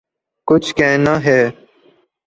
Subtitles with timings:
[0.47, 1.41] کچھ کہنا ہے